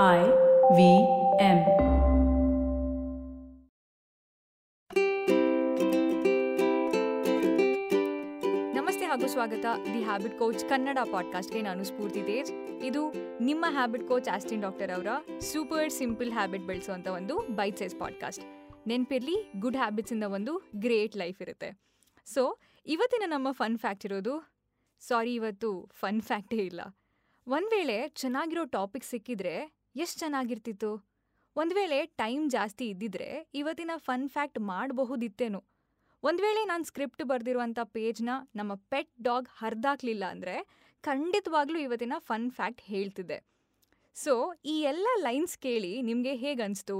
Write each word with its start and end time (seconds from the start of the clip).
V 0.00 0.04
M. 0.04 1.58
ನಮಸ್ತೆ 8.74 9.04
ಹಾಗೂ 9.04 9.26
ಸ್ವಾಗತ. 9.26 9.64
ದಿ 9.84 10.02
ಹ್ಯಾಬಿಟ್ 10.02 10.38
ಕೋಚ್ 10.38 10.68
ಕನ್ನಡ 10.68 10.98
ಪಾಡ್ಕಾಸ್ಟ್ಗೆ 11.12 11.62
ನಾನು 11.62 11.84
ಸ್ಫೂರ್ತಿ 11.84 12.22
ತೇಜ್. 12.22 12.52
ಇದು 12.84 13.12
ನಿಮ್ಮ 13.38 13.64
ಹ್ಯಾಬಿಟ್ 13.68 14.08
ಕೋಚ್ 14.08 14.28
ಆಸ್ಟಿನ್ 14.28 14.62
ಡಾಕ್ಟರ್ 14.62 14.90
ಅವರ 14.90 15.06
ಸೂಪರ್ 15.40 15.90
ಸಿಂಪಲ್ 15.90 16.32
ಹ್ಯಾಬಿಟ್ 16.32 16.62
ಬೆಳೆಸುವಂಥ 16.62 17.08
ಒಂದು 17.08 17.38
ಬೈಟ್ 17.38 17.78
ಸೈಸ್ 17.78 18.00
ಪಾಡ್ಕಾಸ್ಟ್ 18.00 18.44
ನೆನಪಿರಲಿ 18.86 19.52
ಗುಡ್ 19.60 19.76
ಹ್ಯಾಬಿಟ್ಸಿಂದ 19.76 20.24
ಒಂದು 20.24 20.62
ಗ್ರೇಟ್ 20.76 21.16
ಲೈಫ್ 21.16 21.42
ಇರುತ್ತೆ. 21.42 21.80
ಸೊ 22.26 22.58
ಇವತ್ತಿನ 22.86 23.22
ನಮ್ಮ 23.26 23.48
ಫನ್ 23.50 23.78
ಫ್ಯಾಕ್ಟ್ 23.78 24.06
ಇರೋದು 24.06 24.52
ಸಾರಿ 25.00 25.34
ಇವತ್ತು 25.34 25.90
ಫನ್ 25.92 26.22
ಫ್ಯಾಕ್ಟೇ 26.22 26.56
ಇಲ್ಲ. 26.56 26.80
ಒಂದು 27.46 27.76
ವೇಳೆ 27.76 28.08
ಚೆನ್ನಾಗಿರೋ 28.08 28.64
ಟಾಪಿಕ್ 28.64 29.04
ಸಿಕ್ಕಿದ್ರೆ 29.04 29.81
ಎಷ್ಟು 29.94 30.18
ಚೆನ್ನಾಗಿರ್ತಿತ್ತು. 30.18 30.90
ಒಂದು 31.56 31.74
ವೇಳೆ 31.74 32.06
ಟೈಮ್ 32.16 32.50
ಜಾಸ್ತಿ 32.50 32.84
ಇದ್ದಿದ್ರೆ 32.88 33.28
ಇವತ್ತಿನ 33.54 33.92
ಫನ್ 33.96 34.28
ಫ್ಯಾಕ್ಟ್ 34.28 34.58
ಮಾಡಬಹುದಿತ್ತೇನು. 34.70 35.60
ಒಂದು 36.22 36.42
ವೇಳೆ 36.42 36.64
ನಾನು 36.64 36.84
ಸ್ಕ್ರಿಪ್ಟ್ 36.84 37.22
ಬರೆದಿರುವಂಥ 37.22 37.78
ಪೇಜ್ನ 37.92 38.30
ನಮ್ಮ 38.54 38.74
ಪೆಟ್ 38.92 39.12
ಡಾಗ್ 39.22 39.48
ಹರಿದಾಕ್ಲಿಲ್ಲ 39.52 40.24
ಅಂದರೆ 40.24 40.54
ಖಂಡಿತವಾಗ್ಲೂ 41.04 41.78
ಇವತ್ತಿನ 41.78 42.12
ಫನ್ 42.18 42.50
ಫ್ಯಾಕ್ಟ್ 42.50 42.80
ಹೇಳ್ತಿದ್ದೆ 42.82 43.38
ಸೊ, 44.16 44.32
ಈ 44.64 44.80
ಎಲ್ಲ 44.82 45.08
ಲೈನ್ಸ್ 45.20 45.56
ಕೇಳಿ 45.56 46.02
ನಿಮಗೆ 46.02 46.34
ಹೇಗೆ 46.34 46.62
ಅನಿಸ್ತು 46.62 46.96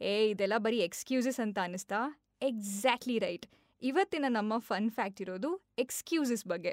ಏ, 0.00 0.28
ಇದೆಲ್ಲ 0.28 0.56
ಬರೀ 0.58 0.78
ಎಕ್ಸ್ಕ್ಯೂಸಸ್ 0.78 1.40
ಅಂತ 1.40 1.58
ಅನ್ನಿಸ್ತಾ? 1.58 2.00
Exactly 2.42 3.18
right. 3.18 3.46
ಇವತ್ತಿನ 3.82 4.24
ನಮ್ಮ 4.28 4.58
ಫನ್ 4.58 4.90
ಫ್ಯಾಕ್ಟ್ 4.90 5.20
ಇರೋದು 5.20 5.50
ಎಕ್ಸ್ಕ್ಯೂಸಸ್ 5.78 6.44
ಬಗ್ಗೆ. 6.46 6.72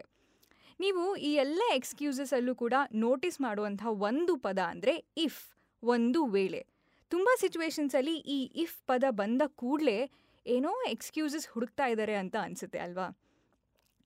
ನೀವು 0.80 1.16
ಈ 1.16 1.34
ಎಲ್ಲ 1.34 1.62
ಎಕ್ಸ್ಕ್ಯೂಸಸಲ್ಲೂ 1.73 2.55
ಕೂಡ 2.55 2.73
ನೋಟಿಸ್ 2.94 3.41
ಮಾಡುವಂಥ 3.41 3.84
ಒಂದು 3.86 4.38
ಪದ 4.38 4.59
ಅಂದರೆ 4.59 4.96
ಇಫ್ 5.18 5.41
ಒಂದು 5.84 6.26
ವೇಳೆ. 6.26 6.62
ತುಂಬ 7.09 7.30
ಸಿಚುವೇಶನ್ಸಲ್ಲಿ 7.40 8.16
ಈ 8.16 8.52
ಇಫ್ 8.55 8.77
ಪದ 8.88 9.04
ಬಂದ 9.09 9.41
ಕೂಡಲೇ 9.46 10.12
ಏನೋ 10.48 10.90
ಎಕ್ಸ್ಕ್ಯೂಸಸ್ 10.90 11.48
ಹುಡುಕ್ತಾ 11.48 11.85
ಇದ್ದಾರೆ 11.88 12.15
ಅಂತ 12.15 12.35
ಅನಿಸುತ್ತೆ 12.35 12.80
ಅಲ್ವಾ? 12.80 13.07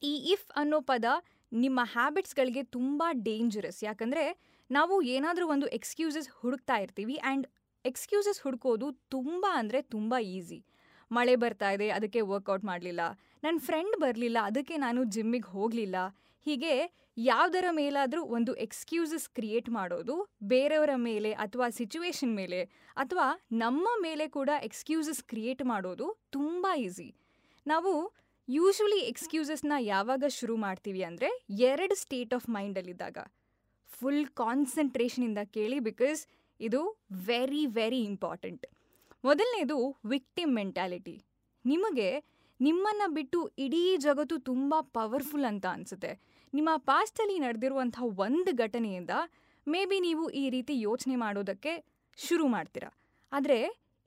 ಈ 0.03 0.31
ಇಫ್ 0.33 0.51
ಅನ್ನೋ 0.55 0.81
ಪದ 0.81 1.05
ನಿಮ್ಮ 1.53 1.79
ಹ್ಯಾಬಿಟ್ಸ್ಗಳಿಗೆ 1.83 2.63
ತುಂಬ 2.63 3.03
ಡೇಂಜರಸ್ 3.11 3.83
ಯಾಕಂದರೆ 3.83 4.25
ನಾವು 4.69 5.01
ಏನಾದರೂ 5.01 5.47
ಒಂದು 5.47 5.67
ಎಕ್ಸ್ಕ್ಯೂಸಸ್ 5.67 6.29
ಹುಡುಕ್ತಾ 6.29 6.77
ಇರ್ತೀವಿ 6.77 7.15
ಆ್ಯಂಡ್ 7.15 7.47
ಎಕ್ಸ್ಕ್ಯೂಸಸ್ 7.85 8.41
ಹುಡುಕೋದು 8.43 8.91
ತುಂಬ 8.91 9.45
ಅಂದರೆ 9.53 9.81
ತುಂಬ 9.81 10.13
ಈಸಿ 10.19 10.59
ಮಳೆ 11.11 11.35
ಬರ್ತಾ 11.43 11.69
ಇದೆ, 11.75 11.87
ಅದಕ್ಕೆ 11.97 12.21
ವರ್ಕೌಟ್ 12.31 12.65
ಮಾಡಲಿಲ್ಲ. 12.69 13.01
ನನ್ನ 13.43 13.57
ಫ್ರೆಂಡ್ 13.67 13.95
ಬರಲಿಲ್ಲ, 14.03 14.37
ಅದಕ್ಕೆ 14.49 14.77
ನಾನು 14.85 15.01
ಜಿಮ್ಮಿಗೆ 15.15 15.49
ಹೋಗಲಿಲ್ಲ. 15.55 15.97
ಹೀಗೆ 16.45 16.73
ಯಾವುದರ 17.17 17.67
ಮೇಲಾದರೂ 17.79 18.21
ಒಂದು 18.37 18.51
ಎಕ್ಸ್ಕ್ಯೂಸಸ್ 18.65 19.25
ಕ್ರಿಯೇಟ್ 19.37 19.69
ಮಾಡೋದು 19.77 20.15
ಬೇರೆಯವರ 20.51 20.93
ಮೇಲೆ 21.07 21.31
ಅಥವಾ 21.45 21.67
ಸಿಚುವೇಶನ್ 21.79 22.33
ಮೇಲೆ 22.41 22.59
ಅಥವಾ 23.03 23.25
ನಮ್ಮ 23.63 23.87
ಮೇಲೆ 24.05 24.25
ಕೂಡ 24.37 24.49
ಎಕ್ಸ್ಕ್ಯೂಸಸ್ 24.67 25.23
ಕ್ರಿಯೇಟ್ 25.31 25.63
ಮಾಡೋದು 25.71 26.07
ತುಂಬ 26.35 26.67
ಈಸಿ 26.85 27.09
ನಾವು 27.65 27.93
ಯೂಶ್ವಲಿ 28.47 28.99
ಎಕ್ಸ್ಕ್ಯೂಸಸ್ನ 29.11 29.77
ಯಾವಾಗ 29.93 30.23
ಶುರು 30.37 30.55
ಮಾಡ್ತೀವಿ 30.65 31.01
ಅಂದರೆ 31.09 31.29
ಎರಡು 31.69 31.95
ಸ್ಟೇಟ್ 32.03 32.33
ಆಫ್ 32.33 32.47
ಮೈಂಡಲ್ಲಿದ್ದಾಗ 32.49 33.17
ಫುಲ್ 33.89 34.25
ಕಾನ್ಸಂಟ್ರೇಷನಿಂದ 34.43 35.41
ಕೇಳಿ 35.57 35.79
ಬಿಕಾಸ್ 35.89 36.21
ಇದು 36.59 36.81
ವೆರಿ 37.27 37.63
ವೆರಿ 37.79 38.01
ಇಂಪಾರ್ಟೆಂಟ್ 38.11 38.65
ಮೊದಲನೇದು 39.23 39.77
ವಿಕ್ಟಿಮ್ 40.11 40.53
ಮೆಂಟ್ಯಾಲಿಟಿ 40.59 41.15
ನಿಮಗೆ 41.65 42.09
ನಿಮ್ಮನ್ನು 42.59 43.07
ಬಿಟ್ಟು 43.15 43.39
ಇಡೀ 43.63 43.81
ಜಗತ್ತು 44.05 44.35
ತುಂಬ 44.49 44.75
ಪವರ್ಫುಲ್ 44.97 45.47
ಅಂತ 45.49 45.65
ಅನಿಸುತ್ತೆ. 45.75 46.11
ನಿಮ್ಮ 46.53 46.69
ಪಾಸ್ಟಲ್ಲಿ 46.89 47.37
ನಡೆದಿರುವಂಥ 47.45 47.97
ಒಂದು 48.25 48.51
ಘಟನೆಯಿಂದ 48.63 49.13
ಮೇ 49.67 49.81
ಬಿ 49.89 49.97
ನೀವು 50.05 50.25
ಈ 50.41 50.43
ರೀತಿ 50.55 50.73
ಯೋಚನೆ 50.87 51.15
ಮಾಡೋದಕ್ಕೆ 51.23 51.73
ಶುರು 52.17 52.45
ಮಾಡ್ತೀರಾ. 52.53 52.89
ಆದರೆ 53.31 53.59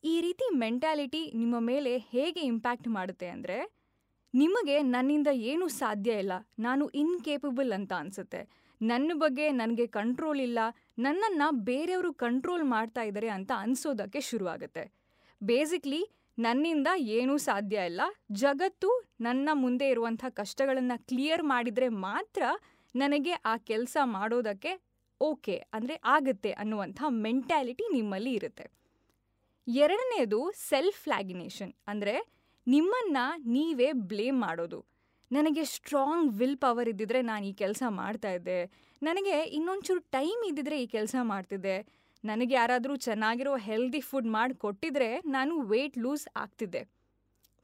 ಈ 0.05 0.14
ರೀತಿ 0.27 0.47
ಮೆಂಟ್ಯಾಲಿಟಿ 0.62 1.22
ನಿಮ್ಮ 1.41 1.56
ಮೇಲೆ 1.70 1.92
ಹೇಗೆ 2.12 2.42
ಇಂಪ್ಯಾಕ್ಟ್ 2.52 2.89
ಮಾಡುತ್ತೆ 2.97 3.28
ಅಂದರೆ, 3.34 3.58
ನಿಮಗೆ 4.34 4.77
ನನ್ನಿಂದ 4.95 5.30
ಏನೂ 5.51 5.67
ಸಾಧ್ಯ 5.80 6.11
ಇಲ್ಲ, 6.23 6.34
ನಾನು 6.67 6.84
ಇನ್ಕೇಪಬಲ್ 7.02 7.73
ಅಂತ 7.79 7.92
ಅನಿಸುತ್ತೆ. 8.02 8.40
ನನ್ನ 8.80 9.11
ಬಗ್ಗೆ 9.24 9.46
ನನಗೆ 9.61 9.86
ಕಂಟ್ರೋಲ್ 9.98 10.40
ಇಲ್ಲ, 10.48 10.61
ನನ್ನನ್ನು 11.07 11.48
ಬೇರೆಯವರು 11.68 12.13
ಕಂಟ್ರೋಲ್ 12.24 12.64
ಮಾಡ್ತಾ 12.74 13.05
ಇದ್ದಾರೆ 13.11 13.30
ಅಂತ 13.36 13.51
ಅನಿಸೋದಕ್ಕೆ 13.64 14.23
ಶುರುವಾಗುತ್ತೆ. 14.30 14.84
ಬೇಸಿಕ್ಲಿ 15.42 16.01
ನನ್ನಿಂದ 16.39 16.89
ಏನೂ 16.96 17.34
ಸಾಧ್ಯ 17.39 17.86
ಇಲ್ಲ. 17.90 18.02
ಜಗತ್ತು 18.33 18.90
ನನ್ನ 19.20 19.48
ಮುಂದೆ 19.52 19.86
ಇರುವಂಥ 19.90 20.24
ಕಷ್ಟಗಳನ್ನು 20.40 20.96
ಕ್ಲಿಯರ್ 21.08 21.42
ಮಾಡಿದರೆ 21.42 21.89
ಮಾತ್ರ 21.89 22.42
ನನಗೆ 22.95 23.33
ಆ 23.45 23.55
ಕೆಲಸ 23.70 23.96
ಮಾಡೋದಕ್ಕೆ 24.17 24.73
ಓಕೆ 25.20 25.56
ಅಂದರೆ 25.73 25.95
ಆಗುತ್ತೆ 26.05 26.52
ಅನ್ನುವಂಥ 26.52 27.01
ಮೆಂಟ್ಯಾಲಿಟಿ 27.27 27.84
ನಿಮ್ಮಲ್ಲಿ 27.92 28.33
ಇರುತ್ತೆ. 28.34 28.67
ಎರಡನೇದು 29.67 30.39
ಸೆಲ್ಫ್ 30.68 31.01
ಫ್ಲಾಗಿನೇಷನ್ 31.05 31.72
ಅಂದರೆ 31.89 32.14
ನಿಮ್ಮನ್ನು 32.67 33.24
ನೀವೇ 33.57 33.92
ಬ್ಲೇಮ್ 33.92 34.40
ಮಾಡೋದು. 34.40 34.80
ನನಗೆ 35.30 35.64
ಸ್ಟ್ರಾಂಗ್ 35.64 36.30
ವಿಲ್ 36.39 36.57
ಪವರ್ 36.57 36.89
ಇದ್ದಿದ್ರೆ 36.89 37.20
ನಾನು 37.22 37.45
ಈ 37.46 37.52
ಕೆಲಸ 37.62 37.83
ಮಾಡ್ತಾ 38.01 38.30
ಇದ್ದೆ. 38.33 38.61
ನನಗೆ 39.02 39.36
ಇನ್ನೊಂಚೂರು 39.58 40.02
ಟೈಮ್ 40.11 40.40
ಇದ್ದಿದ್ರೆ 40.51 40.78
ಈ 40.83 40.86
ಕೆಲಸ 40.86 41.17
ಮಾಡ್ತಿದ್ದೆ. 41.22 41.77
ನನಗೆ 42.25 42.55
ಯಾರಾದರೂ 42.61 42.95
ಚೆನ್ನಾಗಿರೋ 43.07 43.53
ಹೆಲ್ದಿ 43.67 44.01
ಫುಡ್ 44.08 44.31
ಮಾಡಿ 44.36 44.55
ಕೊಟ್ಟಿದ್ರೆ 44.64 45.11
ನಾನು 45.36 45.55
ವೆಯ್ಟ್ 45.73 45.98
ಲೂಸ್ 46.05 46.27
ಆಗ್ತಿದ್ದೆ. 46.42 46.83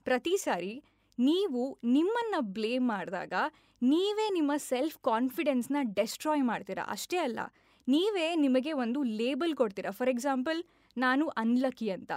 ಪ್ರತಿ 0.06 0.34
ಸಾರಿ 0.44 0.74
ನೀವು 1.18 1.62
ನಿಮ್ಮನ್ನು 1.96 2.40
ಬ್ಲೇಮ್ 2.56 2.86
ಮಾಡಿದಾಗ 2.94 3.34
ನೀವೇ 3.82 4.26
ನಿಮ್ಮ 4.38 4.52
ಸೆಲ್ಫ್ 4.70 4.96
ಕಾನ್ಫಿಡೆನ್ಸ್ನ 5.08 5.76
ಡೆಸ್ಟ್ರಾಯ್ 5.98 6.44
ಮಾಡ್ತೀರಾ? 6.50 6.84
ಅಷ್ಟೇ 6.94 7.18
ಅಲ್ಲ, 7.26 7.40
ನೀವೇ 7.88 8.26
ನಿಮಗೆ 8.44 8.72
ಒಂದು 8.84 9.00
ಲೇಬಲ್ 9.20 9.54
ಕೊಡ್ತೀರಾ? 9.60 9.90
ಫಾರ್ 9.98 10.10
ಎಕ್ಸಾಂಪಲ್ 10.14 10.60
ನಾನು 10.96 11.24
ಅನ್ಲಕ್ಕಿ 11.42 11.88
ಅಂತ. 11.96 12.12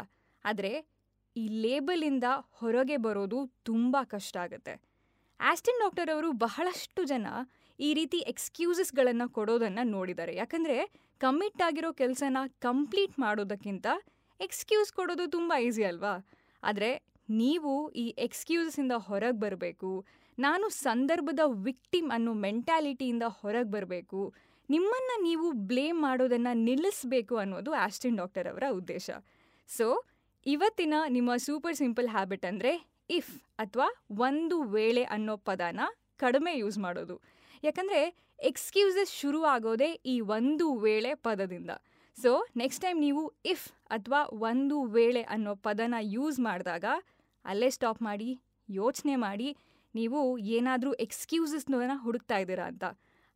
ಆದರೆ 0.45 0.71
ಈ 1.35 1.45
ಲೇಬಲಿಂದ 1.63 2.27
ಹೊರಗೆ 2.59 2.97
ಬರೋದು 3.05 3.39
ತುಂಬ 3.69 3.97
ಕಷ್ಟ 4.13 4.35
ಆಗುತ್ತೆ. 4.45 4.73
ಆಸ್ಟಿನ್ 5.39 5.81
ಡಾಕ್ಟರ್ 5.83 6.09
ಅವರು 6.15 6.29
ಬಹಳಷ್ಟು 6.45 7.01
ಜನ 7.11 7.27
ಈ 7.79 7.89
ರೀತಿ 7.99 8.19
ಎಕ್ಸ್ಕ್ಯೂಸಸ್ಗಳನ್ನು 8.31 9.27
ಕೊಡೋದನ್ನು 9.37 9.83
ನೋಡಿದ್ದಾರೆ. 9.95 10.33
ಯಾಕಂದರೆ 10.41 10.77
ಕಮ್ಮಿಟ್ 11.23 11.61
ಆಗಿರೋ 11.67 11.89
ಕೆಲಸನ 12.01 12.37
ಕಂಪ್ಲೀಟ್ 12.65 13.15
ಮಾಡೋದಕ್ಕಿಂತ 13.23 13.87
ಎಕ್ಸ್ಕ್ಯೂಸ್ 14.45 14.91
ಕೊಡೋದು 14.97 15.25
ತುಂಬ 15.35 15.53
ಈಸಿ 15.67 15.83
ಅಲ್ವಾ? 15.89 16.13
ಆದರೆ 16.63 16.91
ನೀವು 17.41 17.71
ಈ 18.03 18.05
ಎಕ್ಸ್ಕ್ಯೂಸಿಂದ 18.25 18.93
ಹೊರಗೆ 19.07 19.39
ಬರಬೇಕು, 19.43 19.91
ನಾನು 20.37 20.65
ಸಂದರ್ಭದ 20.85 21.41
ವಿಕ್ಟಿಮ್ 21.67 22.09
ಅನ್ನೋ 22.17 22.33
ಮೆಂಟ್ಯಾಲಿಟಿಯಿಂದ 22.45 23.25
ಹೊರಗೆ 23.39 23.71
ಬರಬೇಕು, 23.75 24.21
ನಿಮ್ಮನ್ನು 24.69 25.15
ನೀವು 25.27 25.47
ಬ್ಲೇಮ್ 25.71 25.99
ಮಾಡೋದನ್ನು 26.07 26.53
ನಿಲ್ಲಿಸಬೇಕು 26.67 27.35
ಅನ್ನೋದು 27.43 27.73
ಆಸ್ಟಿನ್ 27.85 28.19
ಡಾಕ್ಟರ್ 28.21 28.49
ಅವರ 28.51 28.65
ಉದ್ದೇಶ. 28.79 29.09
ಸೊ 29.69 29.87
ಇವತ್ತಿನ 30.45 30.95
ನಿಮ್ಮ 31.17 31.31
ಸೂಪರ್ 31.47 31.77
ಸಿಂಪಲ್ 31.83 32.09
ಹ್ಯಾಬಿಟ್ 32.15 32.47
ಅಂದರೆ 32.51 32.71
ಇಫ್ 33.17 33.33
ಅಥವಾ 33.63 33.89
ಒಂದು 34.27 34.57
ವೇಳೆ 34.75 35.03
ಅನ್ನೋ 35.17 35.35
ಪದನ 35.49 35.81
ಕಡಿಮೆ 36.23 36.53
ಯೂಸ್ 36.61 36.79
ಮಾಡೋದು. 36.85 37.17
ಯಾಕಂದರೆ 37.63 38.31
ಎಕ್ಸ್ಕ್ಯೂಸಸ್ 38.39 39.19
ಶುರು 39.21 39.43
ಆಗೋದೇ 39.43 39.91
ಈ 40.05 40.19
ಒಂದು 40.19 40.73
ವೇಳೆ 40.73 41.15
ಪದದಿಂದ. 41.15 41.69
ಸೊ 42.21 42.47
ನೆಕ್ಸ್ಟ್ 42.57 42.81
ಟೈಮ್ 42.81 42.99
ನೀವು 42.99 43.33
ಇಫ್ 43.45 43.71
ಅಥವಾ 43.89 44.23
ಒಂದು 44.23 44.83
ವೇಳೆ 44.83 45.21
ಅನ್ನೋ 45.21 45.55
ಪದನ 45.55 45.95
ಯೂಸ್ 45.99 46.39
ಮಾಡಿದಾಗ, 46.39 46.85
ಅಲ್ಲೇ 47.45 47.69
ಸ್ಟಾಪ್ 47.69 48.01
ಮಾಡಿ, 48.01 48.39
ಯೋಚನೆ 48.69 49.15
ಮಾಡಿ, 49.15 49.57
ನೀವು 49.95 50.37
ಏನಾದರೂ 50.37 50.93
ಎಕ್ಸ್ಕ್ಯೂಸಸ್ನ 50.93 51.75
ಹುಡುಕ್ತಾ 51.95 52.37
ಇದ್ದೀರಾ 52.37 52.65
ಅಂತ. 52.65 52.83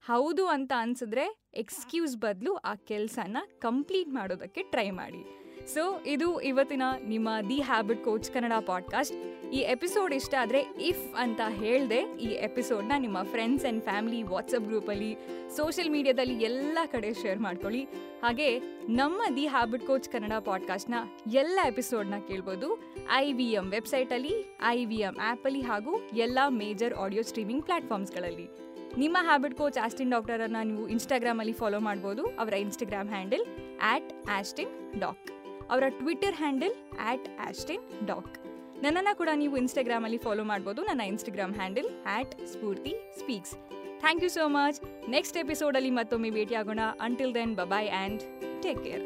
ಹೌದು 0.01 0.47
ಅಂತ 0.47 0.71
ಅನ್ಸಿದ್ರೆ 0.77 1.49
ಎಕ್ಸ್ಕ್ಯೂಸ್ 1.53 2.17
ಬದಲು 2.17 2.55
ಆ 2.55 2.75
ಕೆಲಸನ 2.75 3.37
ಕಂಪ್ಲೀಟ್ 3.59 4.09
ಮಾಡೋದಕ್ಕೆ 4.09 4.63
ಟ್ರೈ 4.63 4.89
ಮಾಡಿ. 4.89 5.42
ಸೊ 5.67 6.01
ಇದು 6.05 6.41
ಇವತ್ತಿನ 6.41 6.83
ನಿಮ್ಮ 7.07 7.29
the 7.49 7.61
habit 7.61 8.03
coach 8.03 8.31
Kannada 8.31 8.51
podcast 8.65 9.15
ಈ 9.53 9.57
ಎಪಿಸೋಡ್ 9.57 10.13
ಇಷ್ಟ 10.13 10.33
ಆದರೆ 10.39 10.65
ಇಫ್ 10.81 11.15
ಅಂತ 11.17 11.41
ಹೇಳಿದೆ 11.49 12.17
ಈ 12.21 12.27
ಎಪಿಸೋಡ್ನ 12.27 12.91
ನಿಮ್ಮ 12.97 13.23
ಫ್ರೆಂಡ್ಸ್ 13.23 13.65
ಆ್ಯಂಡ್ 13.65 13.83
ಫ್ಯಾಮಿಲಿ 13.83 14.23
ವಾಟ್ಸಪ್ 14.23 14.63
ಗ್ರೂಪಲ್ಲಿ 14.63 15.17
ಸೋಷಿಯಲ್ 15.55 15.89
ಮೀಡಿಯಾದಲ್ಲಿ 15.89 16.43
ಎಲ್ಲ 16.43 16.77
ಕಡೆ 16.91 17.13
ಶೇರ್ 17.13 17.39
ಮಾಡ್ಕೊಳ್ಳಿ. 17.39 17.83
ಹಾಗೆ 18.23 18.59
ನಮ್ಮ 18.89 19.21
ದಿ 19.35 19.47
ಹ್ಯಾಬಿಟ್ 19.47 19.87
ಕೋಚ್ 19.87 20.09
ಕನ್ನಡ 20.09 20.33
ಪಾಡ್ಕಾಸ್ಟ್ನ 20.39 20.93
ಎಲ್ಲ 21.33 21.59
ಎಪಿಸೋಡ್ನ 21.67 22.13
ಕೇಳ್ಬೋದು. 22.27 22.83
ಐ 23.11 23.33
ವಿ 23.33 23.45
ಎಂ 23.45 23.69
ವೆಬ್ಸೈಟಲ್ಲಿ 23.69 24.57
ಐ 24.63 24.85
ವಿ 24.85 24.95
ಎಂ 24.95 25.17
ಆ್ಯಪಲ್ಲಿ 25.21 25.61
ಹಾಗೂ 25.61 26.09
ಎಲ್ಲ 26.13 26.39
ಮೇಜರ್ 26.49 26.93
ಆಡಿಯೋ 26.93 27.21
ಸ್ಟ್ರೀಮಿಂಗ್ 27.21 27.63
ಪ್ಲ್ಯಾಟ್ಫಾರ್ಮ್ಸ್ಗಳಲ್ಲಿ 27.63 28.49
ನಿಮ್ಮ 28.97 29.17
ಹ್ಯಾಬಿಟ್ 29.21 29.55
ಕೋಚ್ 29.55 29.77
ಆಸ್ಟಿನ್ 29.77 30.11
ಡಾಕ್ಟರನ್ನು 30.11 30.63
ನೀವು 30.63 30.87
ಇನ್ಸ್ಟಾಗ್ರಾಮಲ್ಲಿ 30.87 31.53
ಫಾಲೋ 31.53 31.79
ಮಾಡ್ಬೋದು. 31.79 32.25
ಅವರ 32.25 32.53
Instagram 32.53 33.09
handle 33.09 33.45
at 33.81 34.29
Austin 34.29 34.99
doc 34.99 35.42
ಅವರ 35.73 35.83
Twitter 35.89 36.35
handle 36.35 36.73
at 36.99 37.27
Austin 37.39 38.07
doc 38.07 38.33
ನನ್ನನ್ನು 38.83 39.17
ಕೂಡ 39.17 39.29
ನೀವು 39.35 39.57
ಇನ್ಸ್ಟಾಗ್ರಾಮಲ್ಲಿ 39.57 40.17
ಫಾಲೋ 40.17 40.43
ಮಾಡ್ಬೋದು. 40.43 40.81
ನನ್ನ 40.83 41.01
Instagram 41.01 41.53
handle 41.53 41.87
at 42.05 42.33
Spoorthi 42.45 42.93
speaks 43.19 43.53
thank 43.99 44.23
you 44.23 44.29
so 44.29 44.47
much 44.47 45.09
next 45.09 45.37
ಎಪಿಸೋಡಲ್ಲಿ 45.37 45.91
ಮತ್ತೊಮ್ಮೆ 45.91 46.29
ಭೇಟಿಯಾಗೋಣ. 46.29 46.79
Until 47.01 47.33
then 47.35 47.55
bye bye 47.55 47.89
and 47.89 48.21
take 48.63 48.83
care 48.83 49.05